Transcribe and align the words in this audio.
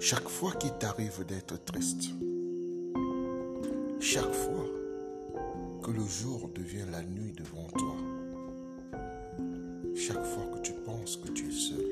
Chaque 0.00 0.28
fois 0.28 0.52
qu'il 0.52 0.72
t'arrive 0.72 1.24
d'être 1.26 1.64
triste, 1.64 2.10
chaque 3.98 4.32
fois 4.32 4.66
que 5.82 5.90
le 5.90 6.04
jour 6.04 6.50
devient 6.54 6.84
la 6.92 7.02
nuit 7.02 7.32
devant 7.32 7.66
toi, 7.76 7.96
chaque 9.94 10.22
fois 10.22 10.44
que 10.54 10.60
tu 10.60 10.72
penses 10.84 11.16
que 11.16 11.28
tu 11.28 11.48
es 11.48 11.50
seul 11.50 11.84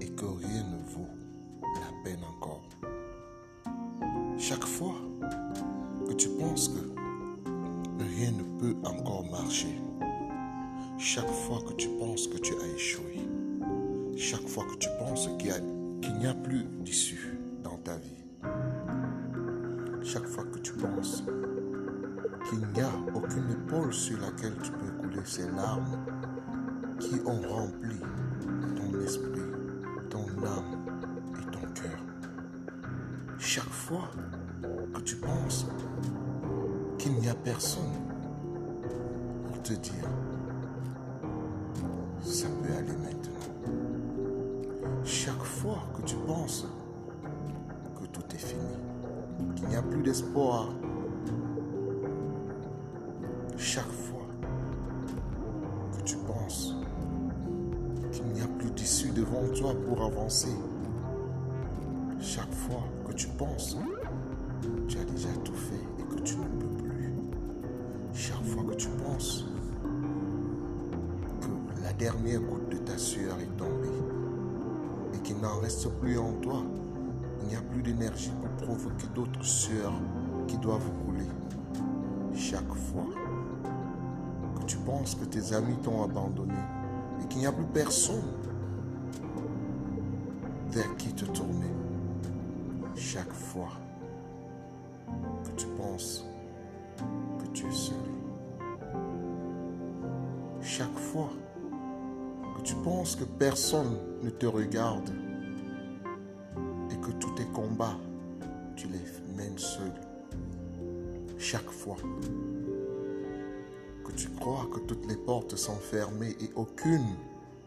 et 0.00 0.08
que 0.08 0.24
rien 0.24 0.64
ne 0.64 0.90
vaut 0.90 1.08
la 1.62 2.02
peine 2.02 2.24
encore, 2.24 2.62
chaque 4.38 4.64
fois 4.64 4.96
que 6.08 6.14
tu 6.14 6.28
penses 6.30 6.68
que 6.68 8.02
rien 8.16 8.32
ne 8.32 8.58
peut 8.58 8.76
encore 8.84 9.30
marcher, 9.30 9.78
chaque 10.98 11.30
fois 11.30 11.60
que 11.68 11.74
tu 11.74 11.88
penses 11.98 12.26
que 12.26 12.38
tu 12.38 12.54
as 12.54 12.74
échoué, 12.74 13.20
chaque 14.16 14.48
fois 14.48 14.64
que 14.64 14.76
tu 14.76 14.88
penses 14.98 15.28
qu'il 15.38 15.83
n'y 16.12 16.26
a, 16.26 16.34
plus 16.34 16.64
d'issue 16.80 17.38
dans 17.62 17.78
ta 17.78 17.96
vie, 17.96 18.24
chaque 20.02 20.26
fois 20.26 20.44
que 20.44 20.58
tu 20.58 20.72
penses 20.74 21.24
qu'il 22.48 22.58
n'y 22.74 22.80
a 22.80 22.90
aucune 23.14 23.50
épaule 23.50 23.92
sur 23.92 24.20
laquelle 24.20 24.54
tu 24.62 24.70
peux 24.72 24.90
couler 25.00 25.20
ces 25.24 25.50
larmes 25.50 25.98
qui 27.00 27.14
ont 27.24 27.40
rempli 27.48 27.96
ton 28.76 29.00
esprit, 29.00 29.40
ton 30.10 30.26
âme 30.44 30.84
et 31.40 31.50
ton 31.50 31.66
cœur. 31.72 31.98
Chaque 33.38 33.64
fois 33.64 34.10
que 34.92 35.00
tu 35.00 35.16
penses 35.16 35.66
qu'il 36.98 37.14
n'y 37.14 37.28
a 37.28 37.34
personne 37.34 37.82
pour 39.46 39.62
te 39.62 39.72
dire 39.72 40.08
ça 42.22 42.46
peut 42.62 42.72
aller 42.72 42.96
maintenant. 42.96 43.33
Chaque 45.04 45.42
fois 45.42 45.82
que 45.94 46.02
tu 46.02 46.16
penses 46.26 46.66
que 48.00 48.06
tout 48.06 48.22
est 48.34 48.38
fini, 48.38 48.74
qu'il 49.54 49.68
n'y 49.68 49.76
a 49.76 49.82
plus 49.82 50.02
d'espoir, 50.02 50.70
chaque 53.58 53.84
fois 53.84 54.26
que 55.96 56.02
tu 56.04 56.16
penses 56.16 56.74
qu'il 58.12 58.24
n'y 58.28 58.40
a 58.40 58.46
plus 58.58 58.70
d'issue 58.70 59.10
devant 59.10 59.46
toi 59.54 59.74
pour 59.86 60.02
avancer, 60.02 60.56
chaque 62.20 62.52
fois 62.52 62.84
que 63.06 63.12
tu 63.12 63.28
penses 63.28 63.76
que 64.62 64.68
tu 64.88 64.98
as 64.98 65.04
déjà 65.04 65.28
tout 65.44 65.54
fait 65.54 65.84
et 65.98 66.14
que 66.14 66.22
tu 66.22 66.36
ne 66.36 66.44
peux 66.44 66.82
plus, 66.82 67.12
chaque 68.14 68.42
fois 68.44 68.64
que 68.64 68.74
tu 68.74 68.88
penses 68.88 69.44
dernière 71.98 72.40
goutte 72.40 72.68
de 72.70 72.78
ta 72.78 72.98
sueur 72.98 73.38
est 73.40 73.56
tombée 73.56 74.13
qu'il 75.24 75.38
n'en 75.38 75.58
reste 75.58 75.88
plus 76.00 76.18
en 76.18 76.32
toi, 76.34 76.62
il 77.40 77.48
n'y 77.48 77.56
a 77.56 77.62
plus 77.62 77.82
d'énergie 77.82 78.30
pour 78.40 78.68
provoquer 78.68 79.06
d'autres 79.14 79.42
sueurs 79.42 79.94
qui 80.46 80.58
doivent 80.58 80.90
couler. 81.04 81.26
Chaque 82.34 82.72
fois 82.74 83.06
que 84.54 84.64
tu 84.66 84.76
penses 84.78 85.14
que 85.14 85.24
tes 85.24 85.54
amis 85.54 85.76
t'ont 85.82 86.04
abandonné 86.04 86.54
et 87.22 87.26
qu'il 87.28 87.40
n'y 87.40 87.46
a 87.46 87.52
plus 87.52 87.64
personne 87.64 88.22
vers 90.68 90.94
qui 90.96 91.12
te 91.14 91.24
tourner, 91.24 91.72
chaque 92.94 93.32
fois 93.32 93.70
que 95.44 95.50
tu 95.56 95.66
penses 95.78 96.26
que 97.38 97.46
tu 97.52 97.66
es 97.66 97.72
seul, 97.72 97.96
chaque 100.60 100.98
fois 100.98 101.30
tu 102.64 102.74
penses 102.76 103.14
que 103.14 103.24
personne 103.24 103.98
ne 104.22 104.30
te 104.30 104.46
regarde 104.46 105.10
et 106.90 106.96
que 106.96 107.10
tous 107.20 107.30
tes 107.34 107.44
combats, 107.52 107.98
tu 108.74 108.86
les 108.88 109.36
mènes 109.36 109.58
seul. 109.58 109.92
Chaque 111.38 111.70
fois 111.70 111.96
que 114.02 114.12
tu 114.12 114.28
crois 114.30 114.66
que 114.72 114.80
toutes 114.80 115.06
les 115.06 115.16
portes 115.16 115.56
sont 115.56 115.76
fermées 115.76 116.34
et 116.40 116.50
aucune 116.56 117.06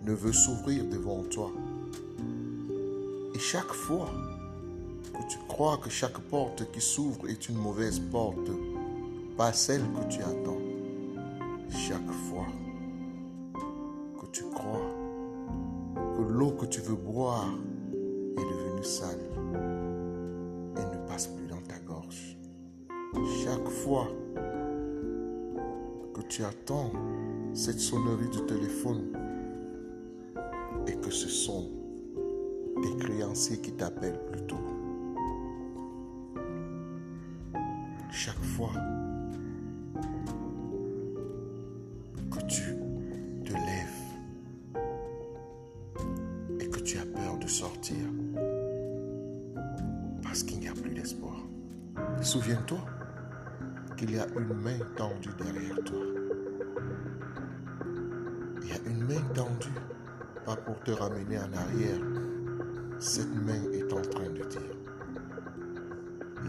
ne 0.01 0.13
veut 0.13 0.33
s'ouvrir 0.33 0.83
devant 0.85 1.21
toi. 1.23 1.51
Et 3.35 3.39
chaque 3.39 3.73
fois 3.73 4.09
que 5.13 5.29
tu 5.29 5.37
crois 5.47 5.77
que 5.77 5.91
chaque 5.91 6.17
porte 6.17 6.71
qui 6.71 6.81
s'ouvre 6.81 7.29
est 7.29 7.49
une 7.49 7.57
mauvaise 7.57 7.99
porte, 7.99 8.49
pas 9.37 9.53
celle 9.53 9.83
que 9.83 10.11
tu 10.11 10.21
attends. 10.21 10.57
Chaque 11.69 12.11
fois 12.11 12.26
l'eau 16.37 16.51
que 16.51 16.67
tu 16.67 16.81
veux 16.81 16.95
boire 16.95 17.49
est 18.37 18.41
devenue 18.41 18.83
sale 18.83 19.19
et 20.75 20.95
ne 20.95 21.07
passe 21.07 21.27
plus 21.27 21.47
dans 21.47 21.61
ta 21.61 21.79
gorge. 21.79 22.37
Chaque 23.43 23.67
fois 23.67 24.07
que 26.13 26.21
tu 26.29 26.43
attends 26.43 26.91
cette 27.53 27.79
sonnerie 27.79 28.29
du 28.29 28.45
téléphone 28.45 29.17
et 30.85 30.95
que 30.97 31.09
ce 31.09 31.27
sont 31.27 31.71
des 32.83 32.95
créanciers 32.97 33.59
qui 33.59 33.71
t'appellent 33.71 34.23
plutôt. 34.31 34.59
Chaque 38.11 38.43
fois 38.43 38.69
sortir 47.47 48.05
parce 50.21 50.43
qu'il 50.43 50.59
n'y 50.59 50.67
a 50.67 50.73
plus 50.73 50.91
d'espoir. 50.93 51.35
Souviens-toi 52.21 52.79
qu'il 53.95 54.11
y 54.11 54.19
a 54.19 54.27
une 54.37 54.53
main 54.53 54.79
tendue 54.95 55.29
derrière 55.37 55.83
toi. 55.85 56.03
Il 58.61 58.67
y 58.67 58.71
a 58.71 58.89
une 58.89 59.03
main 59.03 59.21
tendue, 59.33 59.79
pas 60.45 60.57
pour 60.57 60.79
te 60.81 60.91
ramener 60.91 61.39
en 61.39 61.53
arrière. 61.53 62.01
Cette 62.99 63.33
main 63.33 63.63
est 63.71 63.91
en 63.93 64.01
train 64.01 64.29
de 64.29 64.43
dire, 64.43 64.77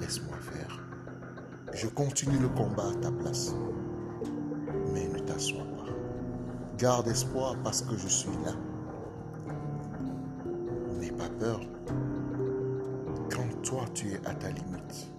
laisse-moi 0.01 0.37
faire. 0.41 0.81
Je 1.75 1.87
continue 1.87 2.39
le 2.39 2.49
combat 2.49 2.91
à 2.91 2.95
ta 3.01 3.13
place. 3.13 3.55
Mais 4.93 5.07
ne 5.09 5.19
t'assois 5.21 5.65
pas. 5.65 5.93
Garde 6.77 7.09
espoir 7.09 7.57
parce 7.63 7.83
que 7.83 7.97
je 7.97 8.09
suis 8.09 8.31
là 8.45 8.53
peur. 11.29 11.61
Quand 13.31 13.63
toi 13.63 13.85
tu 13.95 14.13
es 14.13 14.21
à 14.27 14.35
ta 14.35 14.49
limite, 14.49 15.11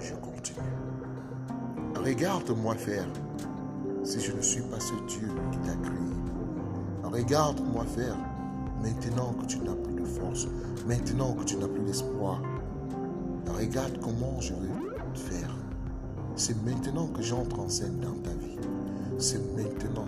je 0.00 0.14
continue. 0.14 0.58
Regarde-moi 1.96 2.74
faire 2.74 3.06
si 4.04 4.20
je 4.20 4.32
ne 4.32 4.40
suis 4.40 4.62
pas 4.62 4.80
ce 4.80 4.94
Dieu 5.06 5.28
qui 5.52 5.58
t'a 5.58 5.74
créé. 5.76 5.98
Regarde-moi 7.04 7.84
faire 7.84 8.16
maintenant 8.82 9.34
que 9.34 9.46
tu 9.46 9.58
n'as 9.58 9.74
plus 9.74 9.94
de 9.94 10.04
force, 10.04 10.46
maintenant 10.86 11.32
que 11.32 11.44
tu 11.44 11.56
n'as 11.56 11.68
plus 11.68 11.82
d'espoir. 11.82 12.40
Regarde 13.58 13.98
comment 14.00 14.40
je 14.40 14.54
vais 14.54 15.14
faire. 15.14 15.54
C'est 16.36 16.62
maintenant 16.64 17.08
que 17.08 17.22
j'entre 17.22 17.58
en 17.58 17.68
scène 17.68 17.98
dans 18.00 18.14
ta 18.22 18.30
vie. 18.30 18.58
C'est 19.18 19.40
maintenant 19.56 20.06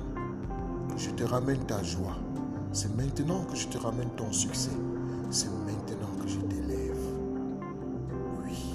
que 0.88 0.98
je 0.98 1.10
te 1.10 1.24
ramène 1.24 1.58
ta 1.66 1.82
joie. 1.82 2.16
C'est 2.72 2.94
maintenant 2.96 3.44
que 3.50 3.56
je 3.56 3.66
te 3.66 3.78
ramène 3.78 4.10
ton 4.16 4.30
succès. 4.32 4.70
C'est 5.32 5.48
maintenant 5.48 6.10
que 6.20 6.28
je 6.28 6.40
t'élève. 6.40 6.98
Oui. 8.44 8.74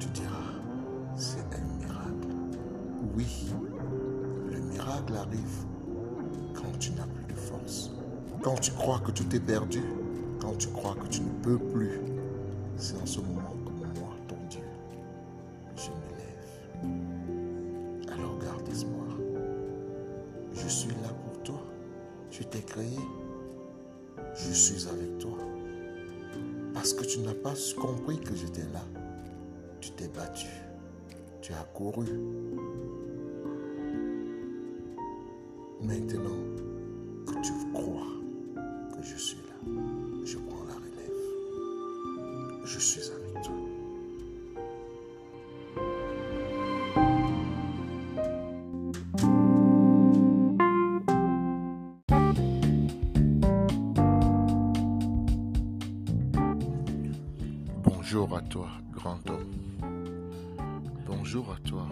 Tu 0.00 0.08
diras, 0.08 0.50
c'est 1.14 1.38
un 1.38 1.78
miracle. 1.78 2.34
Oui. 3.16 3.54
Le 4.50 4.58
miracle 4.58 5.14
arrive 5.14 5.64
quand 6.52 6.76
tu 6.80 6.90
n'as 6.92 7.06
plus 7.06 7.32
de 7.32 7.38
force. 7.38 7.92
Quand 8.42 8.56
tu 8.56 8.72
crois 8.72 8.98
que 8.98 9.12
tout 9.12 9.36
est 9.36 9.40
perdu. 9.40 9.84
Quand 10.40 10.58
tu 10.58 10.66
crois 10.68 10.96
que 10.96 11.06
tu 11.06 11.20
ne 11.20 11.30
peux 11.42 11.58
plus. 11.58 12.00
C'est 12.76 13.00
en 13.00 13.06
ce 13.06 13.20
moment 13.20 13.54
que 13.64 14.00
moi, 14.00 14.10
ton 14.26 14.36
Dieu, 14.50 14.64
je 15.76 15.90
m'élève. 15.90 16.98
Alors 18.12 18.36
garde 18.40 18.68
espoir. 18.68 19.16
Je 20.54 20.66
suis 20.66 20.90
là 20.90 21.10
pour 21.24 21.40
toi. 21.44 21.62
Je 22.32 22.42
t'ai 22.42 22.62
créé. 22.62 22.98
Je 24.38 24.52
suis 24.52 24.88
avec 24.88 25.18
toi. 25.18 25.38
Parce 26.72 26.92
que 26.92 27.04
tu 27.04 27.18
n'as 27.20 27.34
pas 27.34 27.54
compris 27.76 28.18
que 28.18 28.34
j'étais 28.34 28.66
là. 28.72 28.84
Tu 29.80 29.90
t'es 29.92 30.08
battu. 30.08 30.46
Tu 31.40 31.52
as 31.52 31.66
couru. 31.74 32.06
Maintenant 35.82 36.47
Bonjour 58.10 58.36
à 58.38 58.40
toi, 58.40 58.70
grand 58.90 59.20
homme. 59.28 59.52
Bonjour 61.04 61.52
à 61.52 61.58
toi, 61.68 61.86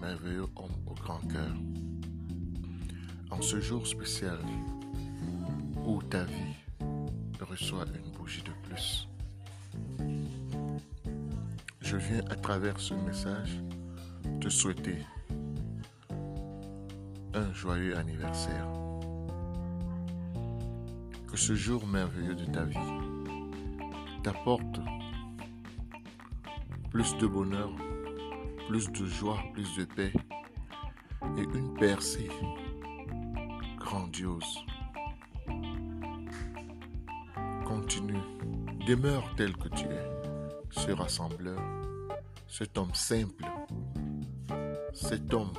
merveilleux 0.00 0.48
homme 0.56 0.74
au 0.88 0.94
grand 0.94 1.20
cœur. 1.28 1.54
En 3.30 3.40
ce 3.40 3.60
jour 3.60 3.86
spécial 3.86 4.36
où 5.86 6.02
ta 6.02 6.24
vie 6.24 6.56
reçoit 7.40 7.84
une 7.94 8.10
bougie 8.18 8.42
de 8.42 8.50
plus, 8.68 9.06
je 11.80 11.96
viens 11.96 12.24
à 12.28 12.34
travers 12.34 12.80
ce 12.80 12.94
message 12.94 13.60
te 14.40 14.48
souhaiter 14.48 14.98
un 17.32 17.52
joyeux 17.52 17.96
anniversaire. 17.96 18.66
Que 21.30 21.36
ce 21.36 21.54
jour 21.54 21.86
merveilleux 21.86 22.34
de 22.34 22.46
ta 22.46 22.64
vie 22.64 23.13
t'apporte 24.24 24.80
plus 26.90 27.14
de 27.18 27.26
bonheur, 27.26 27.70
plus 28.68 28.90
de 28.90 29.04
joie, 29.04 29.38
plus 29.52 29.76
de 29.76 29.84
paix 29.84 30.12
et 31.36 31.42
une 31.42 31.74
percée 31.74 32.30
grandiose. 33.78 34.64
Continue, 37.66 38.24
demeure 38.86 39.30
tel 39.36 39.54
que 39.58 39.68
tu 39.68 39.84
es, 39.84 40.06
ce 40.70 40.90
rassembleur, 40.92 41.60
cet 42.48 42.78
homme 42.78 42.94
simple, 42.94 43.44
cet 44.94 45.34
homme 45.34 45.52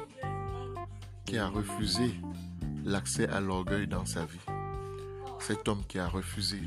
qui 1.27 1.37
a 1.37 1.49
refusé 1.49 2.15
l'accès 2.83 3.27
à 3.29 3.39
l'orgueil 3.39 3.87
dans 3.87 4.05
sa 4.05 4.25
vie, 4.25 4.39
cet 5.39 5.67
homme 5.67 5.83
qui 5.87 5.99
a 5.99 6.07
refusé 6.07 6.61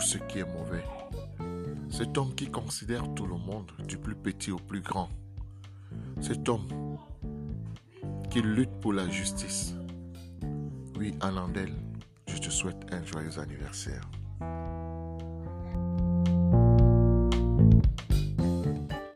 ce 0.00 0.18
qui 0.18 0.38
est 0.38 0.44
mauvais. 0.44 0.84
Cet 1.90 2.18
homme 2.18 2.34
qui 2.34 2.50
considère 2.50 3.12
tout 3.14 3.26
le 3.26 3.36
monde, 3.36 3.70
du 3.86 3.96
plus 3.96 4.14
petit 4.14 4.50
au 4.50 4.58
plus 4.58 4.80
grand. 4.80 5.08
Cet 6.20 6.48
homme 6.48 6.98
qui 8.30 8.42
lutte 8.42 8.80
pour 8.80 8.92
la 8.92 9.08
justice. 9.08 9.74
Oui, 10.98 11.14
Anandel, 11.20 11.72
je 12.26 12.38
te 12.38 12.50
souhaite 12.50 12.86
un 12.92 13.04
joyeux 13.04 13.38
anniversaire. 13.38 14.08